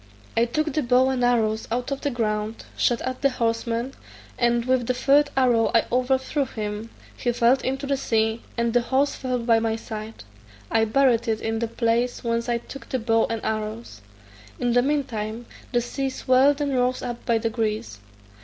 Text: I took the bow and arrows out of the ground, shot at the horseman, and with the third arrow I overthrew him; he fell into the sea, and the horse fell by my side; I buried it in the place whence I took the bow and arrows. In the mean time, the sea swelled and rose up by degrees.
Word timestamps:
I 0.35 0.45
took 0.45 0.73
the 0.73 0.81
bow 0.81 1.09
and 1.11 1.23
arrows 1.23 1.67
out 1.71 1.91
of 1.91 2.01
the 2.01 2.09
ground, 2.09 2.65
shot 2.75 3.01
at 3.03 3.21
the 3.21 3.29
horseman, 3.29 3.93
and 4.35 4.65
with 4.65 4.87
the 4.87 4.95
third 4.95 5.29
arrow 5.37 5.69
I 5.75 5.85
overthrew 5.91 6.45
him; 6.45 6.89
he 7.15 7.31
fell 7.31 7.59
into 7.63 7.85
the 7.85 7.97
sea, 7.97 8.41
and 8.57 8.73
the 8.73 8.81
horse 8.81 9.13
fell 9.13 9.37
by 9.37 9.59
my 9.59 9.75
side; 9.75 10.23
I 10.71 10.85
buried 10.85 11.27
it 11.27 11.39
in 11.39 11.59
the 11.59 11.67
place 11.67 12.23
whence 12.23 12.49
I 12.49 12.57
took 12.57 12.89
the 12.89 12.97
bow 12.97 13.27
and 13.27 13.45
arrows. 13.45 14.01
In 14.59 14.73
the 14.73 14.81
mean 14.81 15.03
time, 15.03 15.45
the 15.71 15.81
sea 15.81 16.09
swelled 16.09 16.61
and 16.61 16.73
rose 16.75 17.03
up 17.03 17.23
by 17.27 17.37
degrees. 17.37 17.99